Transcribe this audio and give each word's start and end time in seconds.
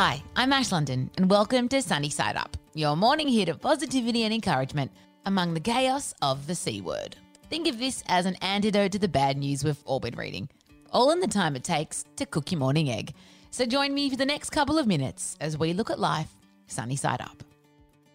Hi, 0.00 0.22
I'm 0.36 0.52
Ash 0.52 0.70
London, 0.70 1.10
and 1.16 1.28
welcome 1.28 1.68
to 1.70 1.82
Sunny 1.82 2.08
Side 2.08 2.36
Up, 2.36 2.56
your 2.72 2.96
morning 2.96 3.26
hit 3.26 3.48
of 3.48 3.60
positivity 3.60 4.22
and 4.22 4.32
encouragement 4.32 4.92
among 5.26 5.54
the 5.54 5.60
chaos 5.60 6.14
of 6.22 6.46
the 6.46 6.54
C 6.54 6.80
word. 6.80 7.16
Think 7.50 7.66
of 7.66 7.80
this 7.80 8.04
as 8.06 8.24
an 8.24 8.36
antidote 8.36 8.92
to 8.92 9.00
the 9.00 9.08
bad 9.08 9.36
news 9.36 9.64
we've 9.64 9.82
all 9.84 9.98
been 9.98 10.14
reading, 10.14 10.48
all 10.92 11.10
in 11.10 11.18
the 11.18 11.26
time 11.26 11.56
it 11.56 11.64
takes 11.64 12.04
to 12.14 12.26
cook 12.26 12.52
your 12.52 12.60
morning 12.60 12.88
egg. 12.88 13.12
So 13.50 13.66
join 13.66 13.92
me 13.92 14.08
for 14.08 14.14
the 14.14 14.24
next 14.24 14.50
couple 14.50 14.78
of 14.78 14.86
minutes 14.86 15.36
as 15.40 15.58
we 15.58 15.72
look 15.72 15.90
at 15.90 15.98
life 15.98 16.30
sunny 16.68 16.94
side 16.94 17.20
up. 17.20 17.42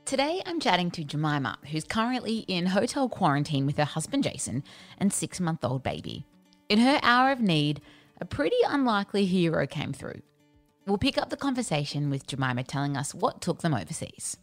Today, 0.06 0.42
I'm 0.46 0.62
chatting 0.62 0.90
to 0.92 1.04
Jemima, 1.04 1.58
who's 1.70 1.84
currently 1.84 2.46
in 2.48 2.66
hotel 2.68 3.10
quarantine 3.10 3.66
with 3.66 3.76
her 3.76 3.84
husband 3.84 4.24
Jason 4.24 4.64
and 5.00 5.12
six 5.12 5.42
month 5.42 5.66
old 5.66 5.84
baby. 5.84 6.26
In 6.70 6.80
her 6.80 7.02
hour 7.04 7.34
of 7.34 7.42
need, 7.42 7.82
a 8.22 8.26
pretty 8.26 8.56
unlikely 8.70 9.26
hero 9.26 9.68
came 9.68 9.92
through. 9.92 10.22
We'll 10.86 10.98
pick 10.98 11.18
up 11.18 11.30
the 11.30 11.38
conversation 11.38 12.10
with 12.10 12.28
Jemima 12.28 12.64
telling 12.64 12.98
us 12.98 13.14
what 13.14 13.42
took 13.42 13.62
them 13.62 13.74
overseas. 13.74 14.38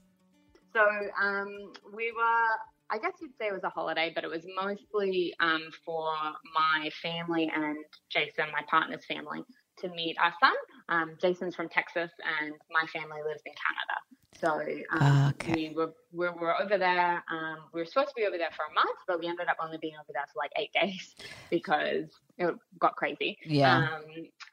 So 0.73 0.81
um, 1.21 1.73
we 1.93 2.13
were, 2.13 2.49
I 2.91 2.99
guess 2.99 3.13
you'd 3.21 3.37
say 3.39 3.49
it 3.49 3.53
was 3.53 3.65
a 3.65 3.69
holiday, 3.69 4.13
but 4.15 4.25
it 4.25 4.31
was 4.31 4.47
mostly 4.57 5.35
um, 5.41 5.69
for 5.85 6.13
my 6.55 6.91
family 7.03 7.51
and 7.55 7.77
Jason, 8.11 8.47
my 8.53 8.63
partner's 8.71 9.05
family, 9.05 9.43
to 9.81 9.89
meet 9.89 10.17
our 10.19 10.33
son. 10.41 10.55
Um, 10.89 11.17
Jason's 11.21 11.55
from 11.55 11.69
Texas, 11.69 12.11
and 12.41 12.55
my 12.71 12.87
family 12.93 13.21
lives 13.27 13.43
in 13.45 13.53
Canada. 13.53 13.97
So 14.41 14.61
um, 14.93 15.35
Okay. 15.41 15.53
we 15.55 15.75
were 15.75 15.93
we 16.13 16.29
were 16.29 16.61
over 16.61 16.79
there. 16.79 17.23
Um, 17.31 17.59
we 17.73 17.81
were 17.81 17.87
supposed 17.87 18.09
to 18.11 18.15
be 18.17 18.27
over 18.27 18.39
there 18.39 18.51
for 18.57 18.65
a 18.71 18.75
month, 18.75 18.99
but 19.07 19.21
we 19.21 19.27
ended 19.29 19.49
up 19.49 19.57
only 19.63 19.79
being 19.79 19.95
over 19.95 20.11
there 20.13 20.25
for 20.33 20.39
like 20.39 20.53
eight 20.57 20.73
days 20.73 21.15
because 21.51 22.11
it 22.39 22.55
got 22.79 22.97
crazy. 22.97 23.39
Yeah. 23.45 23.77
Um, 23.79 24.03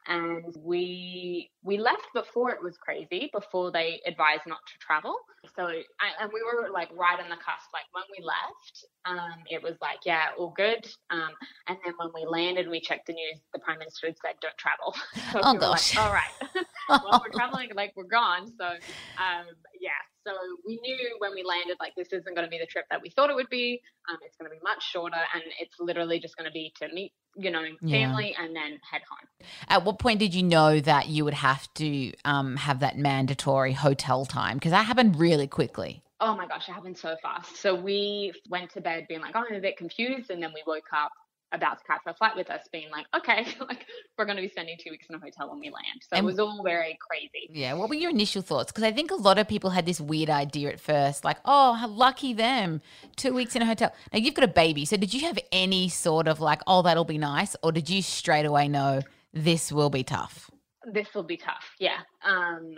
and 0.06 0.54
we 0.62 1.50
we 1.62 1.78
left 1.78 2.06
before 2.14 2.50
it 2.50 2.62
was 2.62 2.76
crazy, 2.78 3.30
before 3.32 3.70
they 3.72 4.00
advised 4.06 4.42
not 4.46 4.58
to 4.66 4.78
travel. 4.78 5.16
So 5.56 5.64
I, 5.66 6.22
and 6.22 6.30
we 6.32 6.42
were 6.42 6.70
like 6.70 6.90
right 6.94 7.18
on 7.18 7.28
the 7.28 7.36
cusp. 7.36 7.68
Like 7.72 7.86
when 7.92 8.04
we 8.16 8.24
left, 8.24 8.84
um, 9.06 9.42
it 9.50 9.62
was 9.62 9.74
like 9.80 10.00
yeah, 10.04 10.26
all 10.38 10.52
good. 10.56 10.86
Um, 11.10 11.30
and 11.68 11.78
then 11.84 11.94
when 11.98 12.10
we 12.14 12.26
landed, 12.26 12.68
we 12.68 12.80
checked 12.80 13.06
the 13.06 13.14
news. 13.14 13.40
The 13.52 13.58
prime 13.60 13.78
minister 13.78 14.06
had 14.08 14.16
said 14.24 14.34
don't 14.40 14.56
travel. 14.58 14.94
So 15.32 15.40
Oh, 15.42 15.52
we 15.52 15.58
were 15.58 15.68
like, 15.68 15.80
gosh. 15.80 15.96
all 15.98 16.12
right. 16.12 16.32
well, 17.04 17.22
we're 17.24 17.32
traveling, 17.32 17.70
like 17.74 17.92
we're 17.96 18.04
gone. 18.04 18.46
So, 18.58 18.64
um, 18.64 19.46
yeah. 19.80 19.90
So 20.26 20.32
we 20.66 20.78
knew 20.82 21.16
when 21.18 21.32
we 21.34 21.42
landed, 21.42 21.76
like 21.80 21.92
this 21.96 22.08
isn't 22.12 22.34
going 22.34 22.46
to 22.46 22.50
be 22.50 22.58
the 22.58 22.66
trip 22.66 22.84
that 22.90 23.00
we 23.02 23.10
thought 23.10 23.30
it 23.30 23.36
would 23.36 23.48
be. 23.48 23.80
Um, 24.10 24.18
it's 24.24 24.36
going 24.36 24.50
to 24.50 24.54
be 24.54 24.60
much 24.62 24.82
shorter, 24.90 25.16
and 25.34 25.42
it's 25.60 25.76
literally 25.80 26.20
just 26.20 26.36
going 26.36 26.46
to 26.46 26.52
be 26.52 26.72
to 26.80 26.88
meet, 26.92 27.12
you 27.36 27.50
know, 27.50 27.62
Yeah. 27.82 28.06
family 28.08 28.36
and 28.38 28.54
then 28.54 28.78
head 28.90 29.02
home. 29.08 29.46
At 29.68 29.84
what 29.84 29.98
point 29.98 30.18
did 30.20 30.34
you 30.34 30.42
know 30.42 30.80
that 30.80 31.08
you 31.08 31.24
would 31.24 31.34
have 31.34 31.72
to 31.74 32.12
um, 32.24 32.56
have 32.56 32.80
that 32.80 32.98
mandatory 32.98 33.72
hotel 33.72 34.26
time? 34.26 34.56
Because 34.56 34.72
that 34.72 34.84
happened 34.86 35.18
really 35.18 35.46
quickly. 35.46 36.02
Oh 36.20 36.34
my 36.36 36.46
gosh, 36.46 36.68
it 36.68 36.72
happened 36.72 36.98
so 36.98 37.16
fast. 37.22 37.56
So 37.56 37.74
we 37.74 38.32
went 38.50 38.70
to 38.72 38.80
bed 38.80 39.06
being 39.08 39.20
like, 39.20 39.36
oh, 39.36 39.44
I'm 39.48 39.54
a 39.54 39.60
bit 39.60 39.76
confused, 39.76 40.30
and 40.30 40.42
then 40.42 40.52
we 40.52 40.62
woke 40.66 40.92
up 40.92 41.12
about 41.52 41.78
to 41.78 41.84
catch 41.84 42.00
our 42.06 42.14
flight 42.14 42.36
with 42.36 42.50
us 42.50 42.68
being 42.72 42.90
like, 42.90 43.06
okay, 43.16 43.46
like 43.68 43.86
we're 44.16 44.24
going 44.24 44.36
to 44.36 44.42
be 44.42 44.48
spending 44.48 44.76
two 44.82 44.90
weeks 44.90 45.06
in 45.08 45.14
a 45.14 45.18
hotel 45.18 45.48
when 45.50 45.60
we 45.60 45.66
land. 45.66 46.00
So 46.02 46.08
And- 46.16 46.24
it 46.24 46.26
was 46.26 46.38
all 46.38 46.62
very 46.62 46.98
crazy. 47.08 47.48
Yeah. 47.50 47.74
What 47.74 47.88
were 47.88 47.94
your 47.94 48.10
initial 48.10 48.42
thoughts? 48.42 48.70
Because 48.70 48.84
I 48.84 48.92
think 48.92 49.10
a 49.10 49.14
lot 49.14 49.38
of 49.38 49.48
people 49.48 49.70
had 49.70 49.86
this 49.86 50.00
weird 50.00 50.30
idea 50.30 50.68
at 50.68 50.80
first, 50.80 51.24
like, 51.24 51.38
oh, 51.44 51.72
how 51.74 51.88
lucky 51.88 52.32
them, 52.32 52.80
two 53.16 53.32
weeks 53.32 53.56
in 53.56 53.62
a 53.62 53.66
hotel. 53.66 53.92
Now 54.12 54.18
you've 54.18 54.34
got 54.34 54.44
a 54.44 54.48
baby, 54.48 54.84
so 54.84 54.96
did 54.96 55.14
you 55.14 55.22
have 55.22 55.38
any 55.52 55.88
sort 55.88 56.28
of 56.28 56.40
like, 56.40 56.60
oh, 56.66 56.82
that'll 56.82 57.04
be 57.04 57.18
nice, 57.18 57.56
or 57.62 57.72
did 57.72 57.88
you 57.88 58.02
straight 58.02 58.44
away 58.46 58.68
know 58.68 59.00
this 59.32 59.72
will 59.72 59.90
be 59.90 60.02
tough? 60.04 60.50
this 60.90 61.08
will 61.14 61.22
be 61.22 61.36
tough. 61.36 61.74
Yeah. 61.78 61.98
Um, 62.24 62.74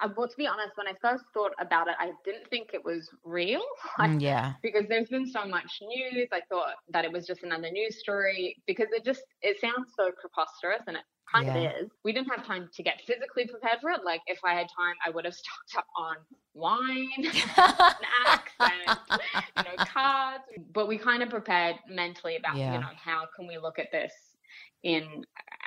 I, 0.00 0.06
well, 0.16 0.28
to 0.28 0.36
be 0.36 0.46
honest, 0.46 0.76
when 0.76 0.86
I 0.88 0.94
first 1.00 1.24
thought 1.34 1.52
about 1.60 1.88
it, 1.88 1.94
I 1.98 2.12
didn't 2.24 2.48
think 2.50 2.70
it 2.72 2.84
was 2.84 3.08
real. 3.24 3.62
Like, 3.98 4.12
Mm, 4.12 4.20
yeah. 4.20 4.54
because 4.62 4.84
there's 4.88 5.08
been 5.08 5.26
so 5.26 5.46
much 5.46 5.70
news. 5.82 6.28
I 6.32 6.40
thought 6.48 6.74
that 6.90 7.04
it 7.04 7.12
was 7.12 7.26
just 7.26 7.42
another 7.42 7.70
news 7.70 7.98
story 8.00 8.56
because 8.66 8.88
it 8.92 9.04
just 9.04 9.22
it 9.42 9.60
sounds 9.60 9.92
so 9.96 10.10
preposterous 10.20 10.82
and 10.86 10.96
it 10.96 11.02
kind 11.32 11.48
Yeah. 11.48 11.56
of 11.56 11.82
is. 11.84 11.90
We 12.04 12.12
didn't 12.12 12.28
have 12.30 12.44
time 12.46 12.68
to 12.74 12.82
get 12.82 13.00
physically 13.06 13.46
prepared 13.46 13.80
for 13.80 13.90
it. 13.90 14.00
Like 14.04 14.20
if 14.26 14.38
I 14.44 14.54
had 14.54 14.66
time, 14.76 14.94
I 15.06 15.10
would 15.10 15.24
have 15.24 15.34
stocked 15.42 15.76
up 15.78 15.86
on 15.96 16.16
wine, 16.54 17.24
snacks, 17.98 18.52
and 18.60 18.96
you 19.56 19.64
know 19.64 19.76
cards. 19.92 20.44
But 20.72 20.88
we 20.88 20.98
kind 20.98 21.22
of 21.22 21.30
prepared 21.30 21.76
mentally 21.88 22.36
about 22.36 22.58
Yeah. 22.58 22.72
you 22.72 22.78
know 22.78 22.92
how 23.02 23.24
can 23.36 23.46
we 23.46 23.58
look 23.58 23.78
at 23.78 23.90
this 23.92 24.12
in 24.82 25.24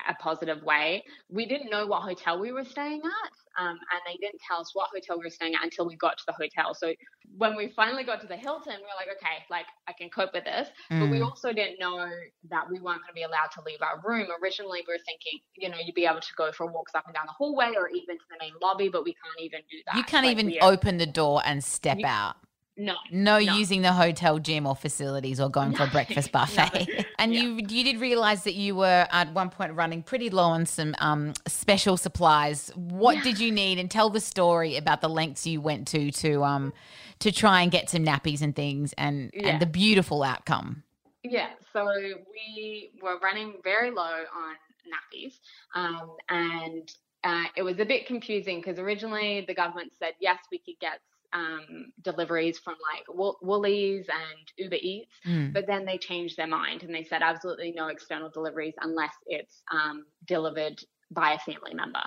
a 0.07 0.13
positive 0.15 0.63
way. 0.63 1.03
We 1.29 1.45
didn't 1.45 1.69
know 1.69 1.85
what 1.87 2.01
hotel 2.03 2.39
we 2.39 2.51
were 2.51 2.63
staying 2.65 3.01
at, 3.03 3.31
um, 3.57 3.71
and 3.91 4.01
they 4.05 4.17
didn't 4.17 4.39
tell 4.47 4.59
us 4.59 4.71
what 4.73 4.89
hotel 4.93 5.17
we 5.17 5.25
were 5.25 5.29
staying 5.29 5.55
at 5.55 5.63
until 5.63 5.87
we 5.87 5.95
got 5.95 6.17
to 6.17 6.23
the 6.27 6.33
hotel. 6.33 6.73
So 6.73 6.93
when 7.37 7.55
we 7.55 7.69
finally 7.75 8.03
got 8.03 8.21
to 8.21 8.27
the 8.27 8.35
Hilton, 8.37 8.73
we 8.77 8.81
were 8.83 8.97
like, 8.97 9.07
okay, 9.17 9.43
like 9.49 9.65
I 9.87 9.93
can 9.93 10.09
cope 10.09 10.31
with 10.33 10.43
this. 10.45 10.69
But 10.89 11.09
we 11.09 11.19
Mm. 11.19 11.25
also 11.25 11.53
didn't 11.53 11.79
know 11.79 12.09
that 12.49 12.69
we 12.69 12.79
weren't 12.79 13.01
going 13.01 13.09
to 13.09 13.13
be 13.13 13.23
allowed 13.23 13.51
to 13.55 13.61
leave 13.65 13.81
our 13.81 13.99
room. 14.03 14.27
Originally, 14.41 14.83
we 14.87 14.93
were 14.93 14.99
thinking, 15.05 15.39
you 15.55 15.69
know, 15.69 15.77
you'd 15.83 15.95
be 15.95 16.05
able 16.05 16.21
to 16.21 16.33
go 16.37 16.51
for 16.51 16.67
walks 16.67 16.93
up 16.95 17.05
and 17.05 17.13
down 17.15 17.25
the 17.25 17.33
hallway 17.33 17.73
or 17.75 17.89
even 17.89 18.17
to 18.17 18.23
the 18.29 18.37
main 18.39 18.53
lobby, 18.61 18.89
but 18.89 19.03
we 19.03 19.13
can't 19.13 19.39
even 19.41 19.61
do 19.69 19.77
that. 19.87 19.95
You 19.97 20.03
can't 20.03 20.25
Like, 20.25 20.37
even 20.39 20.55
open 20.61 20.97
the 20.97 21.05
door 21.07 21.41
and 21.45 21.63
step 21.63 21.97
You- 21.99 22.05
out. 22.05 22.35
No. 22.77 22.93
No, 23.11 23.39
No. 23.39 23.57
using 23.57 23.81
the 23.81 23.91
hotel 23.91 24.37
gym 24.37 24.67
or 24.67 24.75
facilities 24.75 25.39
or 25.39 25.49
going 25.49 25.73
for 25.73 25.83
a 25.83 25.87
No, 25.87 25.91
breakfast 25.91 26.31
no. 26.33 26.39
buffet. 26.39 27.07
and 27.19 27.33
Yeah. 27.33 27.41
you 27.41 27.55
you 27.67 27.83
did 27.83 27.99
realize 27.99 28.43
that 28.43 28.53
you 28.53 28.75
were 28.75 29.07
at 29.11 29.33
one 29.33 29.49
point 29.49 29.73
running 29.73 30.03
pretty 30.03 30.29
low 30.29 30.43
on 30.43 30.65
some 30.67 30.93
um, 30.99 31.33
special 31.47 31.97
supplies. 31.97 32.69
What 32.75 33.15
Yeah. 33.15 33.21
did 33.23 33.39
you 33.39 33.51
need? 33.51 33.79
And 33.79 33.89
tell 33.89 34.09
the 34.11 34.19
story 34.21 34.77
about 34.77 35.01
the 35.01 35.09
lengths 35.09 35.47
you 35.47 35.59
went 35.59 35.87
to 35.89 36.11
to 36.11 36.43
um 36.43 36.73
to 37.19 37.31
try 37.31 37.61
and 37.61 37.71
get 37.71 37.89
some 37.89 38.03
nappies 38.05 38.41
and 38.43 38.55
things 38.55 38.93
and 38.97 39.31
Yeah. 39.33 39.49
and 39.49 39.59
the 39.61 39.65
beautiful 39.65 40.21
outcome. 40.21 40.83
Yeah, 41.23 41.49
so 41.73 41.85
we 42.31 42.91
were 43.01 43.17
running 43.19 43.55
very 43.63 43.89
low 43.89 44.03
on 44.03 44.55
nappies, 44.87 45.39
um, 45.75 46.15
and 46.29 46.89
uh, 47.23 47.45
it 47.57 47.63
was 47.63 47.79
a 47.79 47.85
bit 47.85 48.05
confusing 48.05 48.59
because 48.61 48.79
originally 48.79 49.43
the 49.45 49.53
government 49.53 49.91
said 49.97 50.13
yes, 50.21 50.37
we 50.51 50.59
could 50.59 50.79
get 50.79 50.99
um, 51.33 51.91
deliveries 52.01 52.59
from 52.59 52.75
like 52.93 53.03
Wo- 53.07 53.37
Woolies 53.41 54.07
and 54.09 54.51
Uber 54.57 54.77
Eats, 54.81 55.15
Mm. 55.25 55.53
but 55.53 55.67
then 55.67 55.85
they 55.85 55.97
changed 55.97 56.37
their 56.37 56.47
mind 56.47 56.83
and 56.83 56.93
they 56.93 57.03
said 57.03 57.21
absolutely 57.21 57.71
no 57.75 57.87
external 57.87 58.29
deliveries 58.29 58.73
unless 58.81 59.13
it's 59.27 59.61
um, 59.71 60.05
delivered 60.25 60.79
by 61.11 61.33
a 61.33 61.39
family 61.39 61.73
member. 61.73 62.03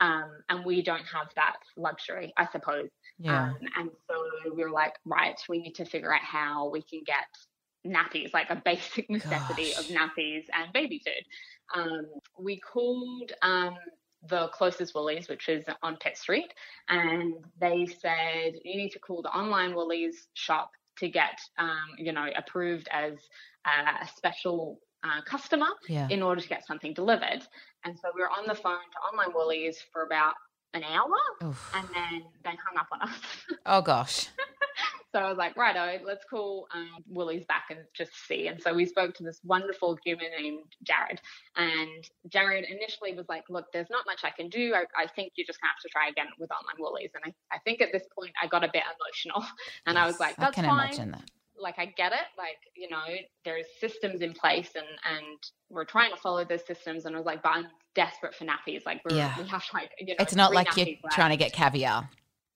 Um, 0.00 0.30
and 0.48 0.64
we 0.64 0.82
don't 0.82 1.04
have 1.04 1.28
that 1.36 1.56
luxury, 1.76 2.32
I 2.36 2.46
suppose. 2.50 2.88
Yeah. 3.18 3.44
Um, 3.50 3.58
and 3.76 3.90
so 4.08 4.14
we 4.54 4.62
were 4.62 4.70
like, 4.70 4.94
right, 5.04 5.38
we 5.48 5.58
need 5.60 5.74
to 5.74 5.84
figure 5.84 6.12
out 6.14 6.22
how 6.22 6.70
we 6.70 6.82
can 6.82 7.02
get 7.04 7.26
nappies, 7.86 8.32
like 8.32 8.50
a 8.50 8.60
basic 8.64 9.08
necessity 9.10 9.74
of 9.74 9.84
nappies 9.86 10.44
and 10.54 10.72
baby 10.72 11.00
food. 11.04 11.24
Um, 11.80 12.06
we 12.38 12.58
called 12.60 13.32
um, 13.42 13.76
the 14.28 14.48
closest 14.48 14.94
Woolies, 14.94 15.28
which 15.28 15.48
is 15.48 15.64
on 15.82 15.96
Pitt 15.96 16.16
Street, 16.16 16.52
and 16.88 17.34
they 17.60 17.86
said 17.86 18.54
you 18.64 18.76
need 18.76 18.90
to 18.90 18.98
call 18.98 19.22
the 19.22 19.30
online 19.30 19.74
Woolies 19.74 20.28
shop 20.34 20.70
to 20.98 21.08
get, 21.08 21.38
um, 21.58 21.88
you 21.98 22.12
know, 22.12 22.26
approved 22.36 22.88
as 22.92 23.14
a 23.64 24.06
special 24.06 24.78
uh, 25.02 25.22
customer 25.24 25.68
yeah. 25.88 26.06
in 26.10 26.22
order 26.22 26.40
to 26.40 26.48
get 26.48 26.66
something 26.66 26.92
delivered. 26.92 27.40
And 27.84 27.98
so 27.98 28.10
we 28.14 28.20
were 28.20 28.28
on 28.30 28.46
the 28.46 28.54
phone 28.54 28.74
to 28.74 28.98
online 29.12 29.34
Woolies 29.34 29.78
for 29.92 30.02
about 30.02 30.34
an 30.74 30.84
hour, 30.84 31.48
Oof. 31.48 31.72
and 31.74 31.88
then 31.94 32.22
they 32.44 32.50
hung 32.50 32.78
up 32.78 32.86
on 32.92 33.08
us. 33.08 33.14
Oh 33.66 33.82
gosh. 33.82 34.28
So 35.12 35.18
I 35.18 35.28
was 35.28 35.38
like, 35.38 35.56
righto, 35.56 36.02
let's 36.04 36.24
call 36.24 36.68
um, 36.72 36.88
Woolies 37.08 37.44
back 37.46 37.64
and 37.70 37.80
just 37.96 38.12
see. 38.28 38.46
And 38.46 38.62
so 38.62 38.72
we 38.72 38.86
spoke 38.86 39.14
to 39.16 39.24
this 39.24 39.40
wonderful 39.44 39.98
human 40.04 40.26
named 40.38 40.60
Jared. 40.84 41.20
And 41.56 42.04
Jared 42.28 42.64
initially 42.64 43.14
was 43.14 43.26
like, 43.28 43.44
look, 43.50 43.66
there's 43.72 43.90
not 43.90 44.04
much 44.06 44.20
I 44.22 44.30
can 44.30 44.48
do. 44.48 44.72
I, 44.74 44.84
I 45.00 45.08
think 45.08 45.32
you're 45.36 45.46
just 45.46 45.58
have 45.62 45.80
to 45.82 45.88
try 45.88 46.08
again 46.08 46.26
with 46.38 46.50
online 46.52 46.76
Woolies. 46.78 47.10
And 47.14 47.24
I, 47.50 47.54
I 47.56 47.58
think 47.64 47.80
at 47.80 47.88
this 47.92 48.04
point 48.16 48.30
I 48.42 48.46
got 48.46 48.62
a 48.64 48.70
bit 48.72 48.82
emotional. 48.84 49.44
And 49.86 49.98
I 49.98 50.06
was 50.06 50.20
like, 50.20 50.38
I 50.38 50.44
that's 50.44 50.54
can 50.54 50.64
fine. 50.64 50.86
imagine 50.88 51.10
that. 51.12 51.24
Like, 51.58 51.78
I 51.78 51.86
get 51.86 52.12
it. 52.12 52.26
Like, 52.38 52.56
you 52.76 52.88
know, 52.88 53.04
there's 53.44 53.66
systems 53.80 54.20
in 54.22 54.32
place 54.32 54.70
and, 54.76 54.86
and 55.16 55.36
we're 55.68 55.84
trying 55.84 56.10
to 56.12 56.16
follow 56.16 56.44
those 56.44 56.64
systems. 56.66 57.04
And 57.04 57.14
I 57.14 57.18
was 57.18 57.26
like, 57.26 57.42
but 57.42 57.50
I'm 57.50 57.66
desperate 57.94 58.34
for 58.34 58.44
nappies. 58.44 58.86
Like, 58.86 59.02
we're, 59.04 59.16
Yeah. 59.16 59.34
we 59.38 59.46
have 59.48 59.64
like, 59.74 59.90
you 59.98 60.06
know, 60.06 60.14
It's 60.20 60.34
not 60.36 60.54
like 60.54 60.74
you're 60.76 60.86
left. 61.02 61.14
trying 61.14 61.30
to 61.30 61.36
get 61.36 61.52
caviar. 61.52 62.08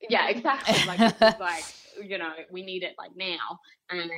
Yeah, 0.09 0.29
exactly. 0.29 0.87
Like 0.87 0.99
this 0.99 1.35
is 1.35 1.41
like, 1.41 1.65
you 2.03 2.19
know, 2.19 2.33
we 2.51 2.63
need 2.63 2.83
it 2.83 2.95
like 2.99 3.13
now. 3.17 3.59
And 3.91 4.11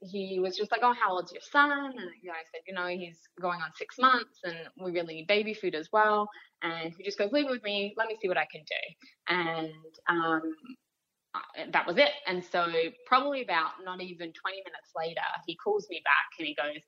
he 0.00 0.38
was 0.40 0.56
just 0.56 0.70
like, 0.70 0.80
Oh, 0.82 0.94
how 0.94 1.12
old's 1.12 1.32
your 1.32 1.42
son? 1.42 1.70
And 1.72 2.10
you 2.22 2.28
know, 2.28 2.34
I 2.34 2.44
said, 2.52 2.62
you 2.66 2.74
know, 2.74 2.86
he's 2.86 3.18
going 3.40 3.60
on 3.60 3.70
six 3.76 3.98
months 3.98 4.40
and 4.44 4.56
we 4.82 4.92
really 4.92 5.14
need 5.14 5.26
baby 5.26 5.54
food 5.54 5.74
as 5.74 5.88
well. 5.92 6.28
And 6.62 6.92
he 6.96 7.04
just 7.04 7.18
goes, 7.18 7.32
Leave 7.32 7.46
it 7.46 7.50
with 7.50 7.62
me, 7.62 7.94
let 7.96 8.08
me 8.08 8.16
see 8.20 8.28
what 8.28 8.38
I 8.38 8.46
can 8.50 8.62
do. 8.62 9.34
And 9.34 9.72
um 10.08 10.42
uh, 11.34 11.64
that 11.72 11.86
was 11.86 11.96
it. 11.96 12.10
And 12.26 12.44
so 12.44 12.66
probably 13.06 13.42
about 13.42 13.72
not 13.84 14.00
even 14.00 14.32
20 14.32 14.56
minutes 14.58 14.92
later, 14.96 15.20
he 15.46 15.56
calls 15.56 15.86
me 15.88 16.02
back 16.04 16.38
and 16.38 16.46
he 16.48 16.54
goes, 16.54 16.82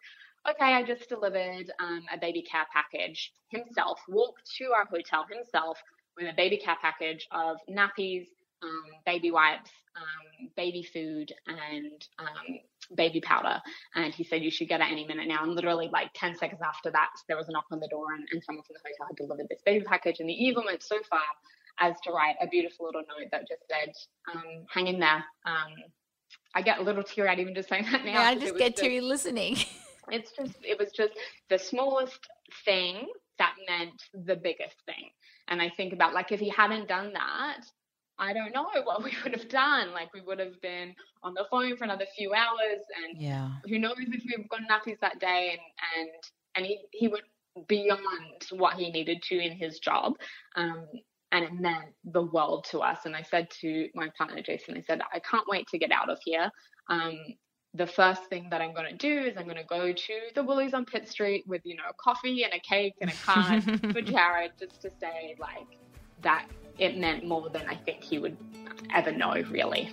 okay, 0.51 0.75
I 0.75 0.83
just 0.83 1.09
delivered 1.09 1.71
um, 1.81 2.03
a 2.13 2.19
baby 2.19 2.43
care 2.43 2.67
package 2.73 3.33
himself, 3.51 4.01
walked 4.09 4.43
to 4.59 4.73
our 4.73 4.87
hotel 4.87 5.25
himself, 5.31 5.79
with 6.17 6.29
a 6.29 6.37
baby 6.37 6.59
care 6.59 6.77
package 6.83 7.27
of 7.31 7.57
nappies, 7.71 8.27
baby 9.05 9.31
wipes, 9.31 9.71
um, 9.97 10.49
baby 10.57 10.83
food, 10.83 11.33
and 11.47 12.07
um, 12.19 12.59
baby 12.97 13.21
powder. 13.21 13.61
And 13.95 14.15
he 14.15 14.25
said, 14.25 14.43
You 14.43 14.51
should 14.51 14.69
get 14.69 14.81
it 14.81 14.87
any 14.91 15.07
minute 15.07 15.29
now. 15.29 15.43
And 15.43 15.55
literally, 15.55 15.89
like 15.93 16.11
10 16.15 16.37
seconds 16.37 16.61
after 16.65 16.91
that, 16.91 17.11
there 17.29 17.37
was 17.37 17.49
a 17.49 17.53
knock 17.53 17.67
on 17.71 17.81
the 17.81 17.89
door, 17.89 18.13
and, 18.15 18.27
and 18.33 18.43
someone 18.43 18.65
from 18.65 18.75
the 18.75 18.89
hotel 18.89 19.07
had 19.09 19.17
delivered 19.17 19.49
this 19.49 19.63
baby 19.65 19.85
package. 19.85 20.21
And 20.21 20.29
he 20.29 20.37
even 20.47 20.65
went 20.65 20.83
so 20.83 20.99
far 21.09 21.21
as 21.79 21.97
to 22.05 22.13
write 22.13 22.37
a 22.41 22.47
beautiful 22.47 22.87
little 22.87 23.03
note 23.03 23.29
that 23.33 23.49
just 23.49 23.63
said, 23.69 23.93
um, 24.33 24.67
Hang 24.73 24.87
in 24.87 25.01
there. 25.01 25.25
Um, 25.47 25.73
I 26.55 26.63
get 26.63 26.79
a 26.79 26.83
little 26.83 27.03
teary 27.03 27.29
eyed 27.29 27.41
even 27.41 27.55
just 27.55 27.69
saying 27.69 27.87
that 27.91 28.05
now. 28.05 28.13
Yeah, 28.13 28.23
I 28.23 28.35
just 28.35 28.57
get 28.57 28.77
teary 28.77 29.01
listening. 29.01 29.57
it's 30.11 30.33
just, 30.33 30.55
it 30.63 30.79
was 30.79 30.93
just 30.93 31.13
the 31.49 31.59
smallest 31.59 32.29
thing 32.65 33.07
that 33.39 33.55
meant 33.69 34.03
the 34.27 34.37
biggest 34.37 34.77
thing. 34.87 35.11
And 35.49 35.61
I 35.61 35.71
think 35.71 35.93
about 35.93 36.15
like 36.15 36.33
if 36.33 36.41
he 36.41 36.49
hadn't 36.49 36.89
done 36.89 37.13
that, 37.15 37.61
I 38.23 38.33
don't 38.33 38.55
know 38.55 38.69
what 38.85 39.03
we 39.03 39.13
would 39.23 39.33
have 39.33 39.49
done. 39.49 39.93
Like 39.93 40.13
we 40.15 40.21
would 40.21 40.39
have 40.39 40.61
been 40.63 40.95
on 41.23 41.35
the 41.35 41.45
phone 41.51 41.77
for 41.77 41.85
another 41.85 42.07
few 42.17 42.33
hours, 42.33 42.81
and 43.05 43.21
yeah. 43.21 43.51
who 43.69 43.79
knows 43.79 43.95
if 43.99 44.23
we've 44.25 44.49
got 44.49 44.61
nappies 44.71 45.01
that 45.01 45.21
day, 45.21 45.59
and 45.59 46.07
and 46.07 46.11
and 46.55 46.67
he 46.67 46.79
he 46.93 47.09
went 47.09 47.25
beyond 47.67 48.47
what 48.51 48.75
he 48.75 48.91
needed 48.91 49.23
to 49.25 49.39
in 49.39 49.53
his 49.53 49.79
job, 49.79 50.15
um, 50.57 50.87
and 51.33 51.45
it 51.45 51.53
meant 51.53 51.87
the 52.05 52.23
world 52.23 52.65
to 52.71 52.79
us. 52.79 53.01
And 53.05 53.17
I 53.17 53.23
said 53.23 53.51
to 53.61 53.89
my 53.95 54.09
partner 54.17 54.41
Jason, 54.43 54.77
I 54.77 54.83
said, 54.83 55.01
I 55.13 55.19
can't 55.19 55.45
wait 55.49 55.67
to 55.69 55.79
get 55.79 55.91
out 55.93 56.09
of 56.09 56.19
here. 56.25 56.51
Um, 56.89 57.19
the 57.75 57.87
first 57.87 58.25
thing 58.27 58.49
that 58.51 58.61
I'm 58.61 58.75
going 58.75 58.91
to 58.91 58.97
do 58.97 59.21
is 59.27 59.37
I'm 59.37 59.45
going 59.45 59.57
to 59.57 59.65
go 59.65 59.93
to 59.93 60.15
the 60.35 60.43
Woolies 60.43 60.75
on 60.75 60.85
Pitt 60.85 61.09
Street 61.09 61.45
with, 61.47 61.63
you 61.65 61.75
know, 61.77 61.91
coffee 61.99 62.45
and 62.45 62.53
a 62.53 62.61
cake 62.61 62.95
and 63.01 63.11
a 63.11 63.15
card 63.15 63.63
for 63.93 64.03
Jared 64.03 64.53
just 64.59 64.83
to 64.83 64.91
say, 65.01 65.35
like, 65.39 65.67
that 66.21 66.47
it 66.79 66.97
meant 66.97 67.27
more 67.27 67.49
than 67.51 67.69
I 67.69 67.77
think 67.77 68.03
he 68.03 68.19
would 68.19 68.37
ever 68.95 69.13
know, 69.13 69.43
really. 69.51 69.91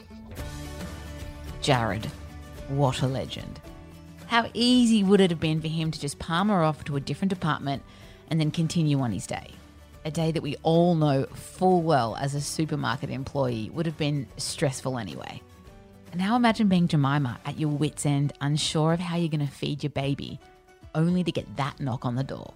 Jared, 1.61 2.05
what 2.69 3.01
a 3.01 3.07
legend. 3.07 3.59
How 4.27 4.49
easy 4.53 5.03
would 5.03 5.21
it 5.21 5.31
have 5.31 5.39
been 5.39 5.59
for 5.59 5.67
him 5.67 5.91
to 5.91 5.99
just 5.99 6.19
palm 6.19 6.49
her 6.49 6.63
off 6.63 6.83
to 6.85 6.95
a 6.95 6.99
different 6.99 7.29
department 7.29 7.83
and 8.29 8.39
then 8.39 8.51
continue 8.51 8.99
on 8.99 9.11
his 9.11 9.25
day? 9.25 9.51
A 10.05 10.11
day 10.11 10.31
that 10.31 10.43
we 10.43 10.55
all 10.63 10.95
know 10.95 11.25
full 11.33 11.81
well 11.81 12.15
as 12.15 12.35
a 12.35 12.41
supermarket 12.41 13.09
employee 13.09 13.69
would 13.73 13.85
have 13.85 13.97
been 13.97 14.27
stressful 14.37 14.97
anyway. 14.97 15.41
Now 16.15 16.35
imagine 16.35 16.67
being 16.67 16.87
Jemima 16.87 17.39
at 17.45 17.59
your 17.59 17.69
wits' 17.69 18.05
end, 18.05 18.33
unsure 18.41 18.93
of 18.93 18.99
how 18.99 19.17
you're 19.17 19.29
going 19.29 19.45
to 19.45 19.51
feed 19.51 19.83
your 19.83 19.91
baby, 19.91 20.39
only 20.95 21.23
to 21.23 21.31
get 21.31 21.57
that 21.57 21.79
knock 21.79 22.05
on 22.05 22.15
the 22.15 22.23
door. 22.23 22.53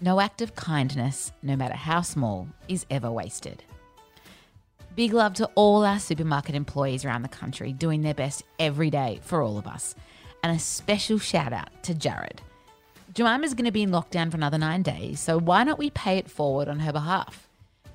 No 0.00 0.20
act 0.20 0.42
of 0.42 0.54
kindness, 0.54 1.32
no 1.42 1.56
matter 1.56 1.74
how 1.74 2.02
small, 2.02 2.46
is 2.68 2.86
ever 2.88 3.10
wasted. 3.10 3.64
Big 4.94 5.12
love 5.12 5.34
to 5.34 5.46
all 5.56 5.84
our 5.84 5.98
supermarket 5.98 6.54
employees 6.54 7.04
around 7.04 7.22
the 7.22 7.28
country 7.28 7.72
doing 7.72 8.02
their 8.02 8.14
best 8.14 8.44
every 8.60 8.90
day 8.90 9.18
for 9.22 9.42
all 9.42 9.58
of 9.58 9.66
us. 9.66 9.96
And 10.44 10.54
a 10.54 10.60
special 10.60 11.18
shout 11.18 11.52
out 11.52 11.70
to 11.82 11.94
Jared. 11.94 12.40
Jemima's 13.12 13.54
going 13.54 13.64
to 13.64 13.72
be 13.72 13.82
in 13.82 13.90
lockdown 13.90 14.30
for 14.30 14.36
another 14.36 14.58
nine 14.58 14.82
days, 14.82 15.18
so 15.18 15.36
why 15.36 15.64
not 15.64 15.78
we 15.78 15.90
pay 15.90 16.18
it 16.18 16.30
forward 16.30 16.68
on 16.68 16.78
her 16.78 16.92
behalf? 16.92 17.48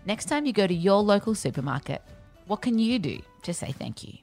Next 0.05 0.25
time 0.25 0.45
you 0.45 0.51
go 0.51 0.67
to 0.67 0.73
your 0.73 1.01
local 1.01 1.35
supermarket, 1.35 2.01
what 2.47 2.61
can 2.61 2.79
you 2.79 2.99
do 2.99 3.19
to 3.43 3.53
say 3.53 3.71
thank 3.71 4.03
you? 4.03 4.17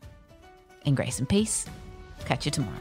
In 0.85 0.95
grace 0.95 1.19
and 1.19 1.29
peace, 1.29 1.65
catch 2.27 2.45
you 2.45 2.51
tomorrow. 2.51 2.77